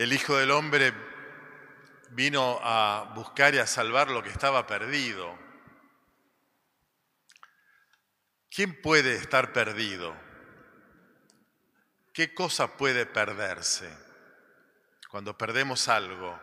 El 0.00 0.14
Hijo 0.14 0.38
del 0.38 0.50
Hombre 0.50 0.94
vino 2.12 2.58
a 2.62 3.12
buscar 3.14 3.54
y 3.54 3.58
a 3.58 3.66
salvar 3.66 4.10
lo 4.10 4.22
que 4.22 4.30
estaba 4.30 4.66
perdido. 4.66 5.38
¿Quién 8.50 8.80
puede 8.80 9.16
estar 9.16 9.52
perdido? 9.52 10.16
¿Qué 12.14 12.32
cosa 12.32 12.78
puede 12.78 13.04
perderse? 13.04 13.94
Cuando 15.10 15.36
perdemos 15.36 15.86
algo, 15.88 16.40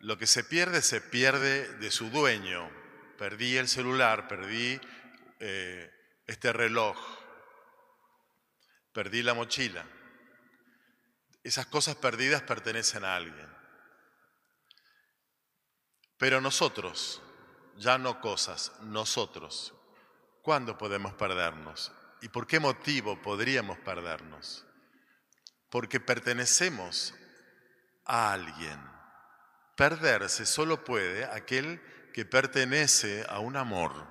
lo 0.00 0.18
que 0.18 0.26
se 0.26 0.42
pierde 0.42 0.82
se 0.82 1.00
pierde 1.00 1.72
de 1.76 1.92
su 1.92 2.10
dueño. 2.10 2.68
Perdí 3.16 3.58
el 3.58 3.68
celular, 3.68 4.26
perdí 4.26 4.80
eh, 5.38 5.88
este 6.26 6.52
reloj, 6.52 6.98
perdí 8.92 9.22
la 9.22 9.34
mochila. 9.34 9.86
Esas 11.42 11.66
cosas 11.66 11.96
perdidas 11.96 12.42
pertenecen 12.42 13.04
a 13.04 13.16
alguien. 13.16 13.48
Pero 16.18 16.40
nosotros, 16.40 17.22
ya 17.78 17.96
no 17.96 18.20
cosas, 18.20 18.72
nosotros, 18.82 19.72
¿cuándo 20.42 20.76
podemos 20.76 21.14
perdernos? 21.14 21.92
¿Y 22.20 22.28
por 22.28 22.46
qué 22.46 22.60
motivo 22.60 23.20
podríamos 23.22 23.78
perdernos? 23.78 24.66
Porque 25.70 25.98
pertenecemos 25.98 27.14
a 28.04 28.32
alguien. 28.32 28.78
Perderse 29.76 30.44
solo 30.44 30.84
puede 30.84 31.24
aquel 31.24 31.80
que 32.12 32.26
pertenece 32.26 33.24
a 33.28 33.38
un 33.38 33.56
amor, 33.56 34.06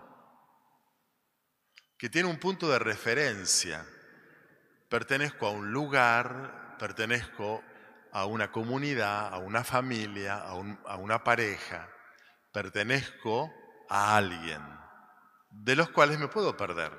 que 1.95 2.09
tiene 2.09 2.27
un 2.27 2.39
punto 2.39 2.67
de 2.69 2.79
referencia. 2.79 3.85
Pertenezco 4.89 5.45
a 5.45 5.51
un 5.51 5.71
lugar, 5.71 6.68
pertenezco 6.79 7.63
a 8.11 8.25
una 8.25 8.51
comunidad, 8.51 9.31
a 9.31 9.37
una 9.37 9.63
familia, 9.63 10.37
a, 10.39 10.95
una 10.95 11.23
pareja, 11.23 11.87
pertenezco 12.51 13.53
a 13.87 14.17
alguien, 14.17 14.61
de 15.51 15.75
los 15.75 15.89
cuales 15.91 16.17
me 16.17 16.27
puedo 16.27 16.57
perder. 16.57 16.91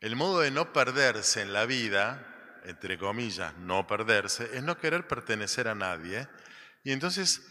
El 0.00 0.16
modo 0.16 0.40
de 0.40 0.50
no 0.50 0.72
perderse 0.72 1.42
en 1.42 1.52
la 1.52 1.66
vida, 1.66 2.60
entre 2.64 2.98
comillas, 2.98 3.56
no 3.58 3.86
perderse, 3.86 4.56
es 4.56 4.62
no 4.62 4.78
querer 4.78 5.06
pertenecer 5.06 5.68
a 5.68 5.74
nadie. 5.74 6.28
Y 6.82 6.92
entonces 6.92 7.42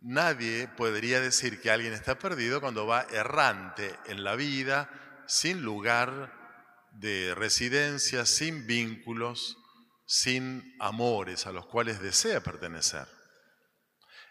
nadie 0.00 0.68
podría 0.68 1.20
decir 1.20 1.60
que 1.60 1.70
alguien 1.70 1.92
está 1.92 2.18
perdido 2.18 2.60
cuando 2.60 2.86
va 2.86 3.06
errante 3.10 3.96
en 4.06 4.24
la 4.24 4.36
vida, 4.36 4.88
sin 5.26 5.62
lugar 5.62 6.39
de 6.92 7.34
residencia, 7.34 8.26
sin 8.26 8.66
vínculos, 8.66 9.56
sin 10.06 10.76
amores 10.80 11.46
a 11.46 11.52
los 11.52 11.66
cuales 11.66 12.00
desea 12.00 12.40
pertenecer. 12.40 13.06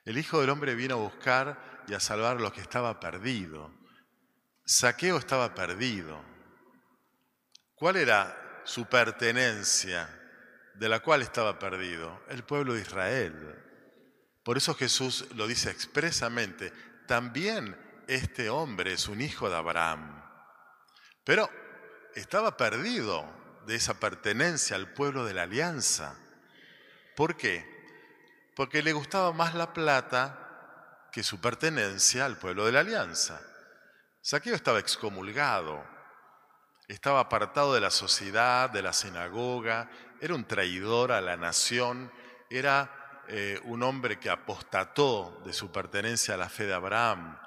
El 0.05 0.17
Hijo 0.17 0.41
del 0.41 0.49
Hombre 0.49 0.75
vino 0.75 0.95
a 0.95 0.97
buscar 0.97 1.83
y 1.87 1.93
a 1.93 1.99
salvar 1.99 2.37
a 2.37 2.39
los 2.39 2.53
que 2.53 2.61
estaba 2.61 2.99
perdido. 2.99 3.71
Saqueo 4.65 5.17
estaba 5.17 5.55
perdido. 5.55 6.23
¿Cuál 7.75 7.95
era 7.95 8.61
su 8.65 8.85
pertenencia 8.87 10.09
de 10.75 10.89
la 10.89 10.99
cual 10.99 11.21
estaba 11.21 11.57
perdido? 11.57 12.23
El 12.27 12.43
pueblo 12.43 12.73
de 12.73 12.81
Israel. 12.81 13.55
Por 14.43 14.57
eso 14.57 14.73
Jesús 14.75 15.27
lo 15.35 15.47
dice 15.47 15.69
expresamente, 15.69 16.73
también 17.07 17.75
este 18.07 18.49
hombre 18.49 18.93
es 18.93 19.07
un 19.07 19.21
hijo 19.21 19.49
de 19.49 19.55
Abraham. 19.55 20.23
Pero 21.23 21.49
estaba 22.15 22.57
perdido 22.57 23.25
de 23.65 23.75
esa 23.75 23.99
pertenencia 23.99 24.75
al 24.75 24.93
pueblo 24.93 25.25
de 25.25 25.33
la 25.33 25.43
alianza. 25.43 26.15
¿Por 27.15 27.35
qué? 27.37 27.65
Porque 28.55 28.81
le 28.81 28.93
gustaba 28.93 29.31
más 29.31 29.55
la 29.55 29.73
plata 29.73 31.07
que 31.11 31.23
su 31.23 31.39
pertenencia 31.39 32.25
al 32.25 32.37
pueblo 32.37 32.65
de 32.65 32.71
la 32.71 32.81
alianza. 32.81 33.41
Saqueo 34.21 34.55
estaba 34.55 34.79
excomulgado, 34.79 35.83
estaba 36.87 37.19
apartado 37.19 37.73
de 37.73 37.81
la 37.81 37.91
sociedad, 37.91 38.69
de 38.69 38.81
la 38.81 38.93
sinagoga, 38.93 39.89
era 40.19 40.35
un 40.35 40.45
traidor 40.45 41.11
a 41.11 41.21
la 41.21 41.37
nación, 41.37 42.11
era 42.49 43.23
eh, 43.27 43.59
un 43.65 43.83
hombre 43.83 44.19
que 44.19 44.29
apostató 44.29 45.41
de 45.45 45.53
su 45.53 45.71
pertenencia 45.71 46.33
a 46.33 46.37
la 46.37 46.49
fe 46.49 46.65
de 46.65 46.73
Abraham, 46.73 47.39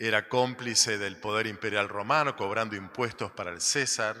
era 0.00 0.28
cómplice 0.28 0.96
del 0.96 1.18
poder 1.18 1.46
imperial 1.46 1.90
romano, 1.90 2.34
cobrando 2.34 2.74
impuestos 2.74 3.32
para 3.32 3.50
el 3.50 3.60
César, 3.60 4.16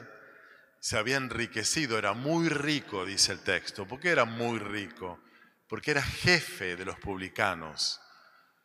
se 0.78 0.98
había 0.98 1.16
enriquecido, 1.16 1.96
era 1.96 2.12
muy 2.12 2.50
rico, 2.50 3.06
dice 3.06 3.32
el 3.32 3.40
texto. 3.40 3.88
¿Por 3.88 3.98
qué 3.98 4.10
era 4.10 4.26
muy 4.26 4.58
rico? 4.58 5.22
Porque 5.66 5.92
era 5.92 6.02
jefe 6.02 6.76
de 6.76 6.84
los 6.84 6.98
publicanos. 6.98 7.98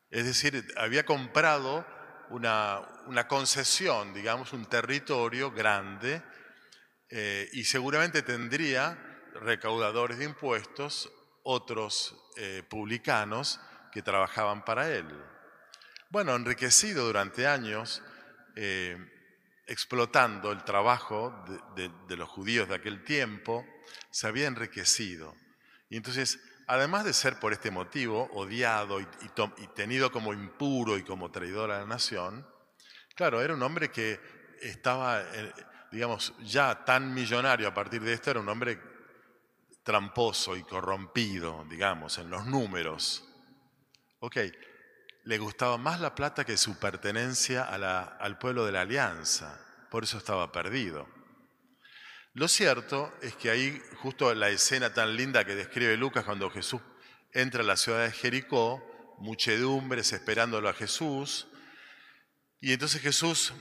Es 0.10 0.26
decir, 0.26 0.68
había 0.76 1.06
comprado 1.06 1.88
una, 2.32 3.28
concesión, 3.30 4.14
digamos, 4.14 4.52
un 4.52 4.66
territorio 4.66 5.52
grande, 5.52 6.22
eh, 7.10 7.50
y 7.54 7.64
seguramente 7.64 8.24
tendría 8.24 8.98
recaudadores 9.36 10.18
de 10.18 10.26
impuestos, 10.26 11.10
otros 11.44 12.14
eh, 12.36 12.62
publicanos 12.68 13.62
que 13.94 14.02
trabajaban 14.02 14.66
para 14.66 14.90
él 14.92 15.08
bueno, 16.10 16.36
enriquecido 16.36 17.06
durante 17.06 17.48
años, 17.48 18.02
eh, 18.56 18.98
explotando 19.68 20.52
el 20.52 20.64
trabajo 20.64 21.34
de, 21.76 22.16
los 22.16 22.30
judíos 22.30 22.70
de 22.70 22.76
aquel 22.76 23.04
tiempo, 23.04 23.66
se 24.12 24.28
había 24.28 24.48
enriquecido. 24.48 25.36
Y 25.90 25.98
entonces, 25.98 26.40
además 26.68 27.06
de 27.06 27.14
ser 27.14 27.40
por 27.40 27.54
este 27.54 27.72
motivo 27.72 28.30
odiado 28.34 29.02
y, 29.02 29.08
tenido 29.76 30.12
como 30.12 30.34
impuro 30.34 30.98
y 30.98 31.04
como 31.04 31.32
traidor 31.32 31.72
a 31.72 31.80
la 31.80 31.86
nación, 31.86 32.48
claro, 33.16 33.42
era 33.42 33.54
un 33.54 33.64
hombre 33.64 33.90
que 33.90 34.20
estaba, 34.62 35.22
eh, 35.22 35.52
digamos, 35.92 36.34
ya 36.44 36.86
tan 36.86 37.14
millonario 37.14 37.68
a 37.68 37.74
partir 37.74 38.02
de 38.02 38.14
esto, 38.14 38.32
era 38.32 38.40
un 38.40 38.50
hombre 38.50 38.80
tramposo 39.84 40.56
y 40.56 40.64
corrompido, 40.64 41.66
digamos, 41.70 42.18
en 42.18 42.30
los 42.30 42.46
números. 42.46 43.28
Ok, 44.20 44.38
le 45.26 45.40
gustaba 45.40 45.78
más 45.78 46.00
la 46.00 46.14
plata 46.14 46.46
que 46.46 46.56
su 46.56 46.78
pertenencia 46.78 47.64
al 47.64 48.38
pueblo 48.38 48.66
de 48.66 48.72
la 48.72 48.82
alianza, 48.82 49.60
por 49.90 50.04
eso 50.04 50.20
estaba 50.20 50.52
perdido. 50.52 51.08
Lo 52.34 52.48
cierto 52.48 53.12
es 53.22 53.36
que 53.36 53.50
ahí, 53.50 53.82
justo 54.02 54.34
la 54.36 54.50
escena 54.50 54.94
tan 54.94 55.16
linda 55.16 55.44
que 55.44 55.56
describe 55.56 55.98
Lucas 55.98 56.26
cuando 56.26 56.52
Jesús 56.52 56.82
entra 57.34 57.62
a 57.62 57.66
la 57.66 57.76
ciudad 57.76 58.04
de 58.04 58.12
Jericó, 58.12 59.16
muchedumbres 59.18 60.14
esperándolo 60.14 60.70
a 60.70 60.74
Jesús, 60.74 61.48
y 62.62 62.74
entonces 62.74 63.02
Jesús 63.02 63.54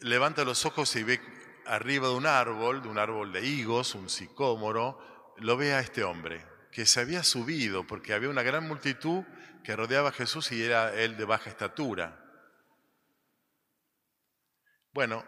levanta 0.00 0.44
los 0.44 0.66
ojos 0.66 0.94
y 0.96 1.02
ve 1.02 1.20
arriba 1.66 2.08
de 2.08 2.14
un 2.14 2.26
árbol, 2.26 2.82
de 2.82 2.88
un 2.88 2.98
árbol 2.98 3.32
de 3.32 3.46
higos, 3.46 3.94
un 3.94 4.10
sicómoro, 4.10 5.34
lo 5.38 5.56
ve 5.56 5.72
a 5.72 5.80
este 5.80 6.04
hombre, 6.04 6.44
que 6.72 6.86
se 6.86 7.00
había 7.00 7.22
subido 7.22 7.86
porque 7.86 8.14
había 8.14 8.28
una 8.28 8.42
gran 8.42 8.66
multitud 8.66 9.24
que 9.64 9.76
rodeaba 9.76 10.10
a 10.10 10.12
Jesús 10.12 10.52
y 10.52 10.62
era 10.62 10.94
él 10.94 11.16
de 11.16 11.24
baja 11.24 11.50
estatura. 11.50 12.16
Bueno, 14.92 15.24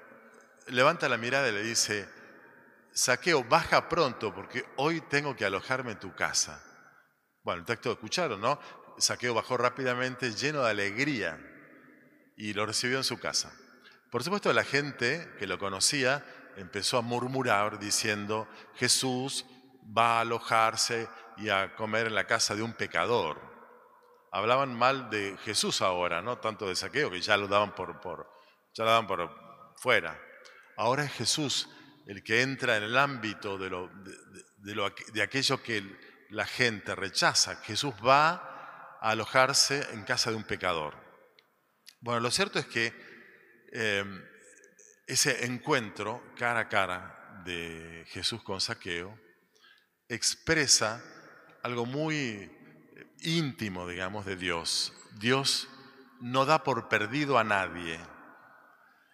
levanta 0.69 1.09
la 1.09 1.19
mirada 1.19 1.49
y 1.49 1.53
le 1.53 1.63
dice, 1.63 2.09
Saqueo, 2.93 3.45
baja 3.45 3.89
pronto 3.89 4.35
porque 4.35 4.65
hoy 4.77 5.01
tengo 5.03 5.37
que 5.37 5.45
alojarme 5.45 5.93
en 5.93 6.01
tu 6.01 6.15
casa. 6.15 6.63
Bueno, 7.43 7.61
el 7.61 7.67
texto 7.67 7.93
escucharon, 7.93 8.41
¿no? 8.41 8.61
Saqueo 8.99 9.35
bajó 9.35 9.57
rápidamente, 9.57 10.33
lleno 10.33 10.63
de 10.63 10.71
alegría, 10.71 11.41
y 12.37 12.53
lo 12.53 12.67
recibió 12.67 12.99
en 12.99 13.05
su 13.05 13.19
casa. 13.19 13.53
Por 14.11 14.23
supuesto, 14.23 14.53
la 14.53 14.65
gente 14.65 15.29
que 15.39 15.47
lo 15.47 15.59
conocía 15.59 16.25
empezó 16.57 16.99
a 16.99 17.03
murmurar 17.03 17.79
diciendo, 17.79 18.49
Jesús 18.75 19.47
va 19.97 20.19
a 20.19 20.21
alojarse 20.21 21.09
y 21.37 21.49
a 21.49 21.75
comer 21.75 22.07
en 22.07 22.15
la 22.15 22.27
casa 22.27 22.55
de 22.55 22.63
un 22.63 22.73
pecador 22.75 23.53
hablaban 24.33 24.75
mal 24.75 25.11
de 25.11 25.37
Jesús 25.45 25.83
ahora, 25.83 26.23
no 26.23 26.39
tanto 26.39 26.67
de 26.67 26.75
saqueo, 26.75 27.11
que 27.11 27.21
ya 27.21 27.37
lo 27.37 27.47
daban 27.47 27.75
por, 27.75 28.01
por, 28.01 28.29
ya 28.73 28.85
lo 28.85 28.91
daban 28.91 29.07
por 29.07 29.31
fuera. 29.77 30.19
Ahora 30.77 31.05
es 31.05 31.13
Jesús 31.13 31.69
el 32.07 32.25
que 32.25 32.41
entra 32.41 32.79
en 32.79 32.83
el 32.83 32.97
ámbito 32.97 33.59
de, 33.59 33.71
lo, 33.71 33.91
de, 34.57 34.75
lo, 34.75 34.91
de 35.13 35.23
aquello 35.23 35.63
que 35.63 35.85
la 36.31 36.47
gente 36.47 36.95
rechaza. 36.95 37.57
Jesús 37.57 37.95
va 38.05 38.99
a 39.01 39.11
alojarse 39.11 39.87
en 39.93 40.03
casa 40.05 40.31
de 40.31 40.37
un 40.37 40.45
pecador. 40.45 40.97
Bueno, 42.01 42.21
lo 42.21 42.31
cierto 42.31 42.59
es 42.59 42.67
que 42.67 42.93
em, 43.71 44.25
ese 45.07 45.45
encuentro 45.45 46.23
cara 46.37 46.61
a 46.61 46.69
cara 46.69 47.43
de 47.45 48.05
Jesús 48.09 48.43
con 48.43 48.61
Saqueo 48.61 49.17
expresa 50.09 51.05
algo 51.63 51.87
muy 51.87 52.51
íntimo, 53.21 53.87
digamos, 53.87 54.27
de 54.27 54.37
Dios. 54.37 54.93
Dios 55.19 55.69
no 56.21 56.45
da 56.45 56.65
por 56.65 56.89
perdido 56.89 57.39
a 57.39 57.45
nadie, 57.45 58.01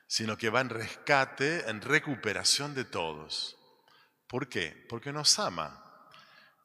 sino 0.06 0.36
que 0.36 0.50
va 0.50 0.60
en 0.60 0.70
rescate, 0.70 1.68
en 1.68 1.80
recuperación 1.80 2.74
de 2.74 2.84
todos. 2.84 3.56
¿Por 4.26 4.48
qué? 4.48 4.86
Porque 4.88 5.12
nos 5.12 5.38
ama. 5.38 5.84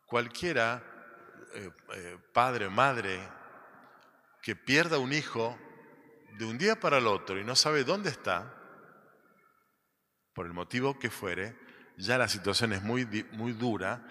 cualquiera, 0.06 0.84
eh, 1.56 1.72
eh, 1.96 2.18
padre, 2.34 2.70
madre, 2.70 3.20
que 4.44 4.56
pierda 4.56 5.00
un 5.00 5.12
hijo 5.12 5.58
de 6.38 6.46
un 6.46 6.58
día 6.58 6.80
para 6.80 7.00
el 7.00 7.08
otro 7.08 7.40
y 7.40 7.44
no 7.44 7.56
sabe 7.56 7.84
dónde 7.84 8.10
está, 8.12 8.54
por 10.34 10.46
el 10.46 10.54
motivo 10.54 11.00
que 11.00 11.10
fuere, 11.10 11.58
ya 11.98 12.18
la 12.18 12.28
situación 12.28 12.74
es 12.74 12.84
muy, 12.84 13.06
muy 13.32 13.54
dura, 13.54 14.06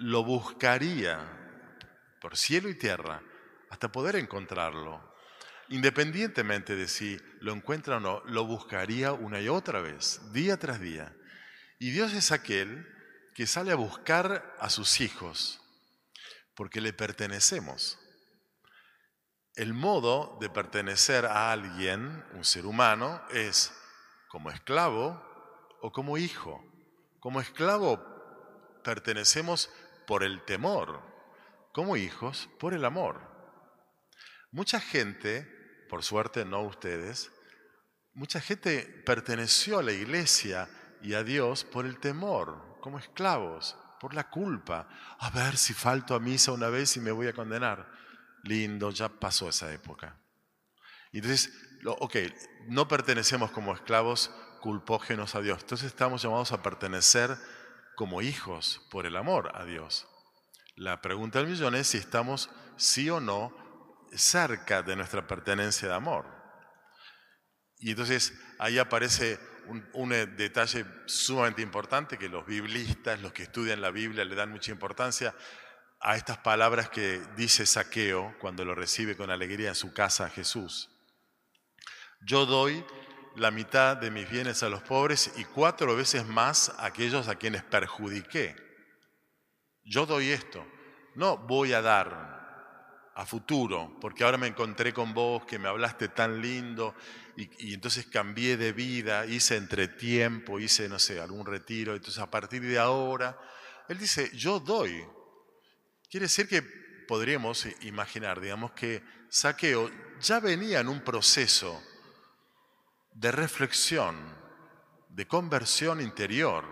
lo 0.00 0.24
buscaría 0.24 1.18
por 2.22 2.36
cielo 2.36 2.70
y 2.70 2.74
tierra 2.74 3.22
hasta 3.68 3.92
poder 3.92 4.16
encontrarlo. 4.16 5.14
Independientemente 5.68 6.74
de 6.74 6.88
si 6.88 7.20
lo 7.40 7.52
encuentra 7.52 7.98
o 7.98 8.00
no, 8.00 8.22
lo 8.24 8.44
buscaría 8.44 9.12
una 9.12 9.40
y 9.40 9.48
otra 9.48 9.80
vez, 9.80 10.20
día 10.32 10.58
tras 10.58 10.80
día. 10.80 11.14
Y 11.78 11.90
Dios 11.90 12.12
es 12.14 12.32
aquel 12.32 12.86
que 13.34 13.46
sale 13.46 13.72
a 13.72 13.76
buscar 13.76 14.56
a 14.58 14.70
sus 14.70 15.00
hijos, 15.00 15.60
porque 16.56 16.80
le 16.80 16.92
pertenecemos. 16.92 17.98
El 19.54 19.74
modo 19.74 20.38
de 20.40 20.48
pertenecer 20.48 21.26
a 21.26 21.52
alguien, 21.52 22.24
un 22.32 22.44
ser 22.44 22.64
humano, 22.64 23.22
es 23.30 23.72
como 24.28 24.50
esclavo 24.50 25.22
o 25.82 25.92
como 25.92 26.16
hijo. 26.16 26.64
Como 27.20 27.40
esclavo 27.40 28.02
pertenecemos 28.82 29.70
por 30.10 30.24
el 30.24 30.42
temor, 30.42 31.00
como 31.72 31.96
hijos 31.96 32.48
por 32.58 32.74
el 32.74 32.84
amor. 32.84 33.20
Mucha 34.50 34.80
gente, 34.80 35.46
por 35.88 36.02
suerte 36.02 36.44
no 36.44 36.62
ustedes, 36.62 37.30
mucha 38.12 38.40
gente 38.40 38.82
perteneció 39.06 39.78
a 39.78 39.84
la 39.84 39.92
iglesia 39.92 40.68
y 41.00 41.14
a 41.14 41.22
Dios 41.22 41.62
por 41.62 41.86
el 41.86 42.00
temor, 42.00 42.76
como 42.80 42.98
esclavos, 42.98 43.76
por 44.00 44.12
la 44.12 44.28
culpa. 44.28 44.88
A 45.20 45.30
ver 45.30 45.56
si 45.56 45.74
falto 45.74 46.16
a 46.16 46.18
misa 46.18 46.50
una 46.50 46.70
vez 46.70 46.96
y 46.96 47.00
me 47.00 47.12
voy 47.12 47.28
a 47.28 47.32
condenar. 47.32 47.88
Lindo, 48.42 48.90
ya 48.90 49.08
pasó 49.08 49.48
esa 49.48 49.72
época. 49.72 50.16
Y 51.12 51.18
entonces, 51.18 51.52
ok, 51.86 52.16
no 52.66 52.88
pertenecemos 52.88 53.52
como 53.52 53.74
esclavos 53.74 54.32
culpógenos 54.60 55.36
a 55.36 55.40
Dios. 55.40 55.60
Entonces 55.60 55.86
estamos 55.86 56.20
llamados 56.20 56.50
a 56.50 56.64
pertenecer 56.64 57.38
como 58.00 58.22
hijos 58.22 58.80
por 58.90 59.04
el 59.04 59.14
amor 59.14 59.52
a 59.54 59.66
Dios. 59.66 60.08
La 60.74 61.02
pregunta 61.02 61.38
del 61.38 61.48
millón 61.48 61.74
es 61.74 61.88
si 61.88 61.98
estamos 61.98 62.48
sí 62.78 63.10
o 63.10 63.20
no 63.20 63.54
cerca 64.14 64.82
de 64.82 64.96
nuestra 64.96 65.26
pertenencia 65.26 65.86
de 65.86 65.92
amor. 65.92 66.24
Y 67.76 67.90
entonces 67.90 68.32
ahí 68.58 68.78
aparece 68.78 69.38
un, 69.92 70.14
eh, 70.14 70.24
detalle 70.24 70.86
sumamente 71.04 71.60
importante 71.60 72.16
que 72.16 72.30
los 72.30 72.46
biblistas, 72.46 73.20
los 73.20 73.34
que 73.34 73.42
estudian 73.42 73.82
la 73.82 73.90
Biblia, 73.90 74.24
le 74.24 74.34
dan 74.34 74.50
mucha 74.50 74.72
importancia 74.72 75.34
a 76.00 76.16
estas 76.16 76.38
palabras 76.38 76.88
que 76.88 77.20
dice 77.36 77.66
Saqueo 77.66 78.34
cuando 78.40 78.64
lo 78.64 78.74
recibe 78.74 79.14
con 79.14 79.30
alegría 79.30 79.68
en 79.68 79.74
su 79.74 79.92
casa 79.92 80.30
Jesús. 80.30 80.88
Yo 82.22 82.46
doy 82.46 82.82
la 83.36 83.50
mitad 83.50 83.96
de 83.96 84.10
mis 84.10 84.28
bienes 84.28 84.62
a 84.62 84.68
los 84.68 84.82
pobres 84.82 85.32
y 85.36 85.44
cuatro 85.44 85.96
veces 85.96 86.26
más 86.26 86.70
a 86.78 86.86
aquellos 86.86 87.28
a 87.28 87.36
quienes 87.36 87.62
perjudiqué. 87.62 88.56
Yo 89.84 90.06
doy 90.06 90.30
esto. 90.30 90.66
No 91.14 91.36
voy 91.36 91.72
a 91.72 91.82
dar 91.82 92.40
a 93.14 93.26
futuro, 93.26 93.96
porque 94.00 94.24
ahora 94.24 94.38
me 94.38 94.46
encontré 94.46 94.92
con 94.92 95.12
vos, 95.12 95.44
que 95.44 95.58
me 95.58 95.68
hablaste 95.68 96.08
tan 96.08 96.40
lindo, 96.40 96.94
y, 97.36 97.74
entonces 97.74 98.06
cambié 98.06 98.56
de 98.56 98.72
vida, 98.72 99.26
hice 99.26 99.56
entretiempo, 99.56 100.58
hice, 100.58 100.88
no 100.88 100.98
sé, 100.98 101.20
algún 101.20 101.44
retiro, 101.44 101.94
entonces 101.94 102.22
a 102.22 102.30
partir 102.30 102.62
de 102.62 102.78
ahora, 102.78 103.38
él 103.88 103.98
dice, 103.98 104.30
yo 104.34 104.60
doy. 104.60 105.04
Quiere 106.08 106.24
decir 106.24 106.48
que 106.48 106.62
podríamos 107.08 107.66
imaginar, 107.82 108.40
digamos, 108.40 108.72
que 108.72 109.02
Saqueo 109.28 109.90
ya 110.20 110.40
venía 110.40 110.80
en 110.80 110.88
un 110.88 111.02
proceso 111.02 111.82
de 113.20 113.30
reflexión, 113.30 114.16
de 115.10 115.28
conversión 115.28 116.00
interior. 116.00 116.64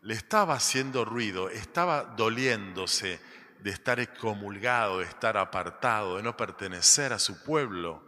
Le 0.00 0.14
estaba 0.14 0.54
haciendo 0.54 1.04
ruido, 1.04 1.48
estaba 1.50 2.02
doliéndose, 2.02 3.20
de 3.60 3.70
estar 3.70 4.00
excomulgado, 4.00 4.98
de 4.98 5.04
estar 5.04 5.36
apartado, 5.36 6.16
de 6.16 6.24
no 6.24 6.36
pertenecer 6.36 7.12
a 7.12 7.20
su 7.20 7.44
pueblo. 7.44 8.02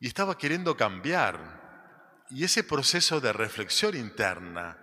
Y 0.00 0.08
estaba 0.08 0.36
queriendo 0.36 0.76
cambiar. 0.76 2.24
Y 2.30 2.42
ese 2.42 2.64
proceso 2.64 3.20
de 3.20 3.32
reflexión 3.32 3.94
interna 3.94 4.76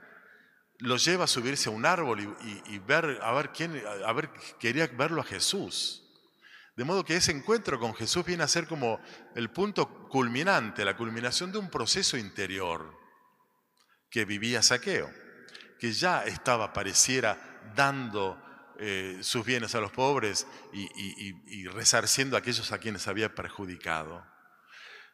lo 0.77 0.95
lleva 0.95 1.25
a 1.25 1.27
subirse 1.27 1.67
a 1.67 1.73
un 1.73 1.85
árbol 1.85 2.37
y, 2.65 2.79
ver, 2.79 3.19
a 3.21 3.33
ver 3.33 3.49
quién, 3.49 3.83
a 4.05 4.13
ver, 4.13 4.31
quería 4.57 4.87
verlo 4.87 5.19
a 5.19 5.25
Jesús. 5.25 6.01
De 6.75 6.85
modo 6.85 7.03
que 7.03 7.17
ese 7.17 7.31
encuentro 7.31 7.79
con 7.79 7.93
Jesús 7.93 8.25
viene 8.25 8.43
a 8.43 8.47
ser 8.47 8.67
como 8.67 8.99
el 9.35 9.49
punto 9.51 10.07
culminante, 10.07 10.85
la 10.85 10.95
culminación 10.95 11.51
de 11.51 11.57
un 11.57 11.69
proceso 11.69 12.17
interior 12.17 12.97
que 14.09 14.25
vivía 14.25 14.61
Saqueo, 14.61 15.09
que 15.79 15.91
ya 15.91 16.23
estaba, 16.23 16.73
pareciera, 16.73 17.61
dando 17.75 18.41
eh, 18.79 19.19
sus 19.21 19.45
bienes 19.45 19.75
a 19.75 19.79
los 19.79 19.91
pobres 19.91 20.47
y, 20.73 21.67
resarciendo 21.67 22.35
a 22.35 22.39
aquellos 22.39 22.71
a 22.71 22.79
quienes 22.79 23.07
había 23.07 23.35
perjudicado. 23.35 24.25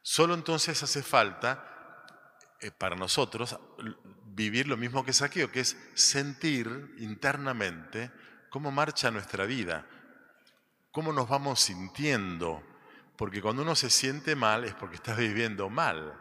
Solo 0.01 0.35
entonces 0.35 0.81
hace 0.83 1.03
falta 1.03 2.05
eh, 2.61 2.71
para 2.71 2.95
nosotros 2.95 3.57
vivir 4.25 4.67
lo 4.67 4.77
mismo 4.77 5.03
que 5.03 5.13
Saqueo, 5.13 5.51
que 5.51 5.61
es 5.61 5.75
sentir 5.95 6.95
internamente 6.99 8.11
cómo 8.49 8.71
marcha 8.71 9.11
nuestra 9.11 9.45
vida, 9.45 9.85
cómo 10.97 11.13
nos 11.13 11.29
vamos 11.29 11.59
sintiendo, 11.59 12.63
porque 13.17 13.39
cuando 13.39 13.61
uno 13.61 13.75
se 13.75 13.91
siente 13.91 14.35
mal 14.35 14.63
es 14.63 14.73
porque 14.73 14.95
está 14.95 15.13
viviendo 15.13 15.69
mal. 15.69 16.19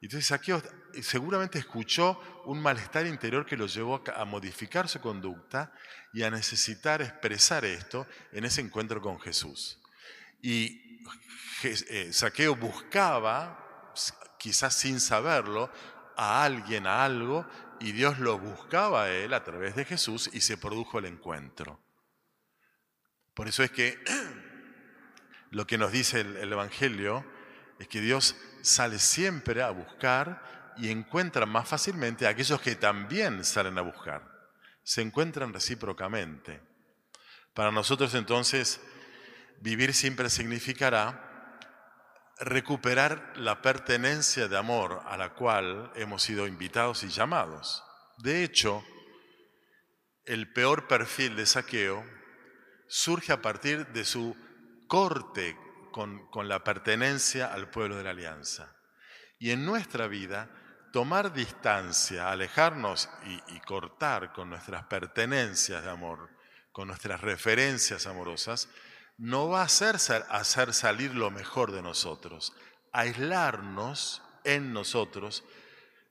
Entonces 0.00 0.26
Saqueo 0.26 0.60
seguramente 1.00 1.60
escuchó 1.60 2.20
un 2.46 2.60
malestar 2.60 3.06
interior 3.06 3.46
que 3.46 3.56
lo 3.56 3.68
llevó 3.68 4.02
a 4.12 4.24
modificar 4.24 4.88
su 4.88 5.00
conducta 5.00 5.72
y 6.12 6.24
a 6.24 6.30
necesitar 6.32 7.00
expresar 7.02 7.64
esto 7.64 8.04
en 8.32 8.44
ese 8.44 8.62
encuentro 8.62 9.00
con 9.00 9.20
Jesús. 9.20 9.80
Y 10.42 11.04
eh, 11.62 12.12
Saqueo 12.12 12.56
buscaba, 12.56 13.92
quizás 14.40 14.74
sin 14.74 14.98
saberlo, 14.98 15.70
a 16.16 16.42
alguien, 16.42 16.88
a 16.88 17.04
algo, 17.04 17.46
y 17.78 17.92
Dios 17.92 18.18
lo 18.18 18.40
buscaba 18.40 19.04
a 19.04 19.10
él 19.12 19.32
a 19.34 19.44
través 19.44 19.76
de 19.76 19.84
Jesús 19.84 20.28
y 20.32 20.40
se 20.40 20.56
produjo 20.56 20.98
el 20.98 21.04
encuentro. 21.04 21.80
Por 23.40 23.48
eso 23.48 23.62
es 23.62 23.70
que 23.70 23.98
lo 25.50 25.66
que 25.66 25.78
nos 25.78 25.92
dice 25.92 26.20
el 26.20 26.52
Evangelio 26.52 27.24
es 27.78 27.88
que 27.88 28.02
Dios 28.02 28.36
sale 28.60 28.98
siempre 28.98 29.62
a 29.62 29.70
buscar 29.70 30.74
y 30.76 30.90
encuentra 30.90 31.46
más 31.46 31.66
fácilmente 31.66 32.26
a 32.26 32.28
aquellos 32.28 32.60
que 32.60 32.76
también 32.76 33.42
salen 33.42 33.78
a 33.78 33.80
buscar. 33.80 34.30
Se 34.82 35.00
encuentran 35.00 35.54
recíprocamente. 35.54 36.60
Para 37.54 37.70
nosotros 37.70 38.14
entonces, 38.14 38.78
vivir 39.62 39.94
siempre 39.94 40.28
significará 40.28 41.56
recuperar 42.40 43.32
la 43.36 43.62
pertenencia 43.62 44.48
de 44.48 44.58
amor 44.58 45.02
a 45.06 45.16
la 45.16 45.30
cual 45.30 45.90
hemos 45.94 46.22
sido 46.22 46.46
invitados 46.46 47.04
y 47.04 47.08
llamados. 47.08 47.82
De 48.18 48.44
hecho, 48.44 48.84
el 50.26 50.52
peor 50.52 50.86
perfil 50.88 51.36
de 51.36 51.46
saqueo 51.46 52.19
surge 52.90 53.32
a 53.32 53.40
partir 53.40 53.86
de 53.92 54.04
su 54.04 54.36
corte 54.88 55.56
con, 55.92 56.48
la 56.48 56.64
pertenencia 56.64 57.52
al 57.52 57.70
pueblo 57.70 57.96
de 57.96 58.02
la 58.02 58.10
alianza. 58.10 58.74
Y 59.38 59.52
en 59.52 59.64
nuestra 59.64 60.08
vida, 60.08 60.50
tomar 60.92 61.32
distancia, 61.32 62.30
alejarnos 62.30 63.08
y, 63.46 63.60
cortar 63.60 64.32
con 64.32 64.50
nuestras 64.50 64.84
pertenencias 64.86 65.84
de 65.84 65.90
amor, 65.90 66.30
con 66.72 66.88
nuestras 66.88 67.20
referencias 67.20 68.08
amorosas, 68.08 68.68
no 69.18 69.48
va 69.48 69.60
a 69.60 69.66
hacer, 69.66 69.96
hacer 70.28 70.74
salir 70.74 71.14
lo 71.14 71.30
mejor 71.30 71.70
de 71.70 71.82
nosotros. 71.82 72.52
Aislarnos 72.92 74.20
en 74.42 74.72
nosotros 74.72 75.44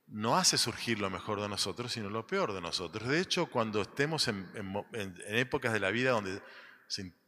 no 0.08 0.38
hace 0.38 0.58
surgir 0.58 1.00
lo 1.00 1.10
mejor 1.10 1.42
de 1.42 1.50
nosotros, 1.50 1.92
sino 1.92 2.10
lo 2.10 2.26
peor 2.26 2.54
de 2.54 2.62
nosotros. 2.62 3.10
De 3.10 3.20
hecho, 3.20 3.48
cuando 3.48 3.82
estemos 3.82 4.30
en, 4.30 4.50
en 4.94 5.16
épocas 5.28 5.74
de 5.74 5.82
la 5.82 5.92
vida 5.92 6.12
donde 6.12 6.42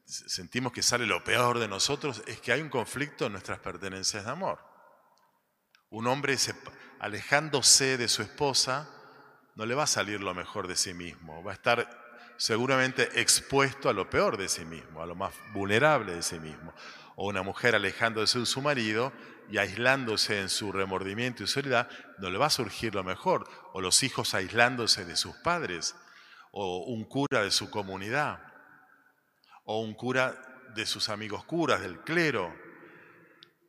sentimos 0.06 0.74
que 0.74 0.82
sale 0.82 1.06
lo 1.06 1.24
peor 1.24 1.60
de 1.60 1.68
nosotros, 1.68 2.22
es 2.27 2.41
que 2.41 2.51
hay 2.51 2.62
un 2.62 2.70
conflicto 2.70 3.25
en 3.25 3.34
nuestras 3.34 3.60
pertenencias 3.60 4.25
de 4.25 4.32
amor. 4.32 4.60
Un 5.89 6.08
hombre 6.08 6.36
alejándose 7.00 7.98
de 7.98 8.08
su 8.08 8.22
esposa 8.22 8.89
no 9.56 9.65
le 9.65 9.75
va 9.75 9.84
a 9.84 9.88
salir 9.88 10.22
lo 10.22 10.34
mejor 10.34 10.68
de 10.68 10.75
sí 10.75 10.94
mismo, 10.94 11.44
va 11.44 11.51
a 11.51 11.56
estar 11.56 12.01
seguramente 12.38 13.22
expuesto 13.22 13.89
a 13.89 13.94
lo 13.94 14.10
peor 14.10 14.38
de 14.38 14.50
sí 14.50 14.65
mismo, 14.65 15.01
a 15.01 15.06
lo 15.06 15.15
más 15.15 15.34
vulnerable 15.53 16.15
de 16.15 16.24
sí 16.24 16.39
mismo. 16.39 16.74
O 17.15 17.27
una 17.27 17.44
mujer 17.44 17.75
alejándose 17.75 18.39
de 18.39 18.46
su 18.46 18.62
marido 18.62 19.13
y 19.50 19.58
aislándose 19.58 20.39
en 20.39 20.50
su 20.50 20.72
remordimiento 20.72 21.44
y 21.44 21.48
soledad, 21.48 21.89
no 22.18 22.30
le 22.30 22.39
va 22.39 22.48
a 22.48 22.50
surgir 22.50 22.96
lo 22.96 23.03
mejor. 23.03 23.48
O 23.74 23.82
los 23.82 24.01
hijos 24.01 24.34
aislándose 24.34 25.06
de 25.06 25.15
sus 25.15 25.36
padres 25.38 25.94
o 26.51 26.86
un 26.86 27.03
cura 27.03 27.44
de 27.44 27.51
su 27.51 27.70
comunidad, 27.70 28.50
o 29.72 29.82
un 29.82 29.94
cura 29.94 30.36
de 30.75 30.86
sus 30.86 31.10
amigos 31.10 31.44
curas, 31.46 31.82
del 31.82 32.00
clero. 32.00 32.54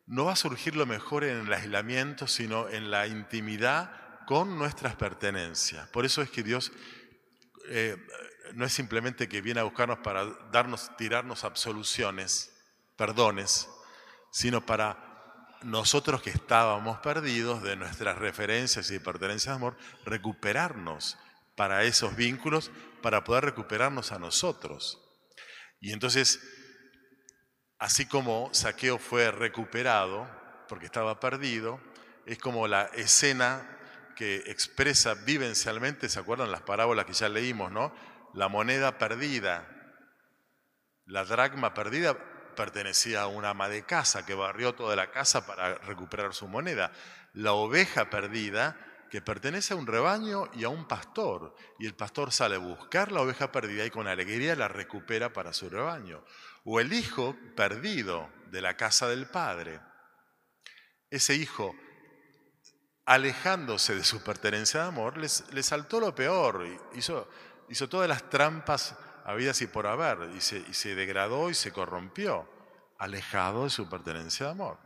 No 0.05 0.25
va 0.25 0.33
a 0.33 0.37
surgir 0.37 0.75
lo 0.75 0.85
mejor 0.85 1.23
en 1.23 1.39
el 1.39 1.53
aislamiento, 1.53 2.27
sino 2.27 2.69
en 2.69 2.91
la 2.91 3.07
intimidad 3.07 3.91
con 4.25 4.57
nuestras 4.57 4.95
pertenencias. 4.95 5.87
Por 5.89 6.05
eso 6.05 6.21
es 6.21 6.29
que 6.29 6.43
Dios 6.43 6.71
eh, 7.69 7.97
no 8.53 8.65
es 8.65 8.73
simplemente 8.73 9.27
que 9.27 9.41
viene 9.41 9.59
a 9.59 9.63
buscarnos 9.63 9.99
para 9.99 10.25
darnos, 10.51 10.95
tirarnos 10.97 11.43
absoluciones, 11.43 12.53
perdones, 12.97 13.69
sino 14.31 14.65
para 14.65 15.57
nosotros 15.63 16.21
que 16.21 16.29
estábamos 16.29 16.99
perdidos 16.99 17.63
de 17.63 17.75
nuestras 17.75 18.17
referencias 18.17 18.91
y 18.91 18.99
pertenencias 18.99 19.53
de 19.53 19.55
amor, 19.55 19.77
recuperarnos 20.05 21.17
para 21.55 21.83
esos 21.83 22.15
vínculos, 22.15 22.71
para 23.01 23.23
poder 23.23 23.45
recuperarnos 23.45 24.11
a 24.11 24.19
nosotros. 24.19 25.02
Y 25.83 25.91
entonces, 25.91 26.39
así 27.77 28.05
como 28.05 28.49
Saqueo 28.53 28.97
fue 28.97 29.31
recuperado 29.31 30.29
porque 30.69 30.85
estaba 30.85 31.19
perdido, 31.19 31.81
es 32.25 32.37
como 32.37 32.69
la 32.69 32.83
escena 32.93 33.67
que 34.15 34.37
expresa 34.47 35.13
vivencialmente, 35.13 36.07
¿se 36.07 36.19
acuerdan 36.19 36.53
las 36.53 36.61
parábolas 36.61 37.05
que 37.05 37.11
ya 37.11 37.27
leímos, 37.27 37.69
no? 37.69 37.93
La 38.33 38.47
moneda 38.47 38.97
perdida, 38.97 39.67
la 41.05 41.25
dracma 41.25 41.73
perdida 41.73 42.17
pertenecía 42.55 43.23
a 43.23 43.27
una 43.27 43.49
ama 43.49 43.67
de 43.67 43.83
casa 43.83 44.25
que 44.25 44.35
barrió 44.35 44.75
toda 44.75 44.95
la 44.95 45.11
casa 45.11 45.45
para 45.45 45.75
recuperar 45.79 46.33
su 46.33 46.47
moneda. 46.47 46.93
La 47.33 47.51
oveja 47.51 48.09
perdida 48.09 48.77
que 49.13 49.21
pertenece 49.21 49.75
a 49.75 49.77
un 49.77 49.85
rebaño 49.85 50.49
y 50.55 50.63
a 50.63 50.69
un 50.69 50.87
pastor, 50.87 51.55
y 51.77 51.85
el 51.85 51.93
pastor 51.93 52.31
sale 52.31 52.55
a 52.55 52.57
buscar 52.57 53.11
la 53.11 53.21
oveja 53.21 53.51
perdida 53.51 53.85
y 53.85 53.91
con 53.91 54.07
alegría 54.07 54.55
la 54.55 54.67
recupera 54.67 55.31
para 55.31 55.53
su 55.53 55.69
rebaño. 55.69 56.25
O 56.65 56.79
el 56.79 56.91
hijo 56.93 57.37
perdido 57.55 58.27
de 58.47 58.61
la 58.61 58.75
casa 58.75 59.07
del 59.07 59.27
padre. 59.27 59.79
Ese 61.11 61.35
hijo, 61.35 61.75
alejándose 63.05 63.93
de 63.93 64.03
su 64.03 64.23
pertenencia 64.23 64.81
de 64.81 64.87
amor, 64.87 65.17
le 65.17 65.61
saltó 65.61 65.99
lo 65.99 66.15
peor, 66.15 66.65
hizo, 66.95 67.29
hizo 67.69 67.87
todas 67.87 68.09
las 68.09 68.27
trampas 68.31 68.95
habidas 69.25 69.61
y 69.61 69.67
por 69.67 69.85
haber, 69.85 70.31
y 70.35 70.41
se, 70.41 70.57
y 70.57 70.73
se 70.73 70.95
degradó 70.95 71.51
y 71.51 71.53
se 71.53 71.71
corrompió, 71.71 72.49
alejado 72.97 73.65
de 73.65 73.69
su 73.69 73.87
pertenencia 73.87 74.47
de 74.47 74.53
amor. 74.53 74.79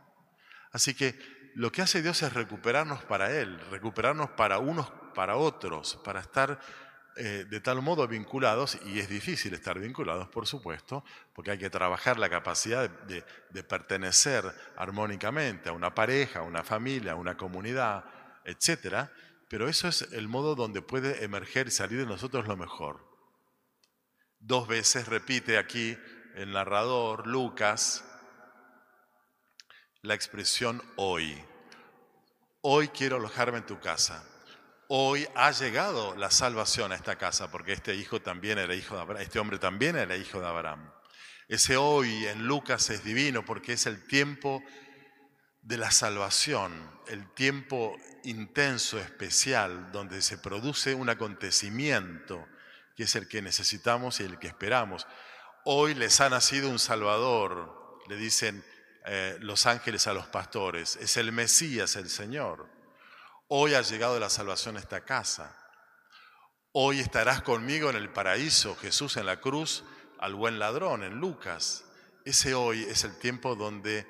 Así 0.70 0.92
que 0.94 1.18
lo 1.54 1.72
que 1.72 1.82
hace 1.82 2.02
Dios 2.02 2.22
es 2.22 2.32
recuperarnos 2.32 3.02
para 3.04 3.30
Él, 3.30 3.58
recuperarnos 3.70 4.30
para 4.30 4.58
unos, 4.58 4.90
para 5.14 5.36
otros, 5.36 5.98
para 6.04 6.20
estar 6.20 6.60
eh, 7.16 7.46
de 7.50 7.60
tal 7.60 7.82
modo 7.82 8.06
vinculados, 8.06 8.78
y 8.86 9.00
es 9.00 9.08
difícil 9.08 9.52
estar 9.52 9.78
vinculados, 9.78 10.28
por 10.28 10.46
supuesto, 10.46 11.04
porque 11.34 11.50
hay 11.50 11.58
que 11.58 11.68
trabajar 11.68 12.16
la 12.16 12.30
capacidad 12.30 12.88
de, 12.88 13.24
de 13.50 13.64
pertenecer 13.64 14.44
armónicamente 14.76 15.68
a 15.68 15.72
una 15.72 15.92
pareja, 15.94 16.38
a 16.38 16.42
una 16.42 16.62
familia, 16.62 17.12
a 17.12 17.16
una 17.16 17.36
comunidad, 17.36 18.04
etc. 18.44 19.08
Pero 19.48 19.68
eso 19.68 19.88
es 19.88 20.02
el 20.12 20.28
modo 20.28 20.54
donde 20.54 20.80
puede 20.80 21.24
emerger 21.24 21.66
y 21.66 21.72
salir 21.72 21.98
de 21.98 22.06
nosotros 22.06 22.46
lo 22.46 22.56
mejor. 22.56 23.04
Dos 24.38 24.68
veces 24.68 25.08
repite 25.08 25.58
aquí 25.58 25.98
el 26.36 26.52
narrador, 26.52 27.26
Lucas, 27.26 28.04
la 30.08 30.14
expresión 30.14 30.82
hoy. 30.96 31.38
Hoy 32.62 32.88
quiero 32.88 33.16
alojarme 33.16 33.58
en 33.58 33.66
tu 33.66 33.78
casa. 33.78 34.24
Hoy 34.88 35.28
ha 35.34 35.50
llegado 35.50 36.16
la 36.16 36.30
salvación 36.30 36.92
a 36.92 36.94
esta 36.94 37.16
casa, 37.16 37.50
porque 37.50 37.74
este 37.74 37.94
hijo 37.94 38.22
también 38.22 38.56
era 38.56 38.74
hijo 38.74 38.94
de 38.94 39.02
Abraham, 39.02 39.22
este 39.22 39.38
hombre 39.38 39.58
también 39.58 39.96
era 39.96 40.16
hijo 40.16 40.40
de 40.40 40.46
Abraham. 40.46 40.90
Ese 41.46 41.76
hoy 41.76 42.26
en 42.26 42.46
Lucas 42.46 42.88
es 42.88 43.04
divino 43.04 43.44
porque 43.44 43.74
es 43.74 43.84
el 43.84 44.06
tiempo 44.06 44.62
de 45.60 45.76
la 45.76 45.90
salvación, 45.90 46.72
el 47.08 47.30
tiempo 47.34 47.94
intenso, 48.24 48.98
especial, 48.98 49.92
donde 49.92 50.22
se 50.22 50.38
produce 50.38 50.94
un 50.94 51.10
acontecimiento 51.10 52.46
que 52.96 53.02
es 53.02 53.14
el 53.14 53.28
que 53.28 53.42
necesitamos 53.42 54.20
y 54.20 54.22
el 54.22 54.38
que 54.38 54.46
esperamos. 54.46 55.06
Hoy 55.66 55.92
les 55.92 56.22
ha 56.22 56.30
nacido 56.30 56.70
un 56.70 56.78
Salvador, 56.78 58.00
le 58.08 58.16
dicen 58.16 58.64
eh, 59.10 59.38
los 59.40 59.64
ángeles 59.64 60.06
a 60.06 60.12
los 60.12 60.26
pastores, 60.26 60.96
es 60.96 61.16
el 61.16 61.32
Mesías, 61.32 61.96
el 61.96 62.10
Señor. 62.10 62.68
Hoy 63.48 63.72
ha 63.72 63.80
llegado 63.80 64.20
la 64.20 64.28
salvación 64.28 64.76
a 64.76 64.80
esta 64.80 65.06
casa. 65.06 65.56
Hoy 66.72 67.00
estarás 67.00 67.40
conmigo 67.40 67.88
en 67.88 67.96
el 67.96 68.12
paraíso, 68.12 68.76
Jesús 68.76 69.16
en 69.16 69.24
la 69.24 69.40
cruz, 69.40 69.82
al 70.18 70.34
buen 70.34 70.58
ladrón, 70.58 71.04
en 71.04 71.20
Lucas. 71.20 71.86
Ese 72.26 72.52
hoy 72.52 72.82
es 72.82 73.04
el 73.04 73.18
tiempo 73.18 73.54
donde 73.54 74.06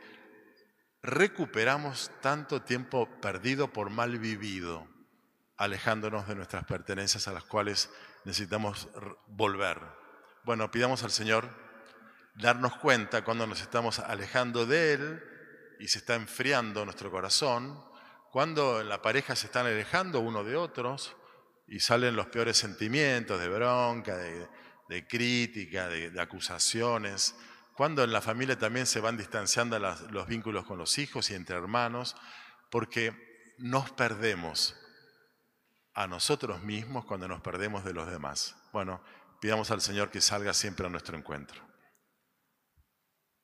recuperamos 1.01 2.11
tanto 2.21 2.63
tiempo 2.63 3.09
perdido 3.21 3.73
por 3.73 3.91
mal 3.91 4.19
vivido, 4.19 4.89
alejándonos 5.57 6.27
de 6.27 6.35
nuestras 6.35 6.65
pertenencias 6.65 7.29
a 7.29 7.33
las 7.33 7.45
cuales 7.45 7.89
necesitamos 8.25 8.89
volver. 9.29 9.81
Bueno, 10.43 10.73
pidamos 10.73 11.05
al 11.05 11.13
Señor 11.13 11.68
darnos 12.39 12.77
cuenta 12.77 13.25
cuando 13.25 13.47
nos 13.47 13.61
estamos 13.61 13.99
alejando 13.99 14.65
de 14.65 14.93
Él 14.93 15.23
y 15.81 15.89
se 15.89 15.99
está 15.99 16.15
enfriando 16.15 16.85
nuestro 16.85 17.11
corazón, 17.11 17.85
cuando 18.31 18.83
la 18.83 19.03
pareja 19.03 19.35
se 19.35 19.47
están 19.47 19.67
alejando 19.67 20.21
uno 20.21 20.45
de 20.45 20.57
otros 20.57 21.17
y 21.67 21.81
salen 21.81 22.17
los 22.17 22.27
peores 22.27 22.57
sentimientos 22.57 23.41
de 23.41 23.49
bronca, 23.49 24.17
de, 24.17 25.07
crítica, 25.07 25.89
de, 25.89 26.21
acusaciones, 26.21 27.35
cuando 27.75 28.03
en 28.03 28.13
la 28.13 28.21
familia 28.21 28.59
también 28.59 28.87
se 28.87 29.01
van 29.01 29.17
distanciando 29.17 29.79
los 29.79 30.27
vínculos 30.27 30.65
con 30.65 30.79
los 30.79 30.99
hijos 30.99 31.31
y 31.31 31.35
entre 31.35 31.57
hermanos, 31.57 32.17
porque 32.71 33.55
nos 33.59 33.91
perdemos 33.91 34.77
a 35.95 36.07
nosotros 36.07 36.63
mismos 36.63 37.05
cuando 37.05 37.29
nos 37.29 37.41
perdemos 37.41 37.85
de 37.85 37.93
los 37.93 38.11
demás. 38.11 38.57
Bueno, 38.73 39.03
pidamos 39.41 39.71
al 39.71 39.81
Señor 39.81 40.11
que 40.11 40.21
salga 40.21 40.55
siempre 40.55 40.87
a 40.87 40.91
nuestro 40.91 41.17
encuentro. 41.17 41.68